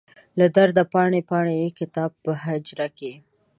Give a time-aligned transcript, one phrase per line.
[0.39, 3.13] له درده پاڼې، پاڼې یې کتاب په حجره کې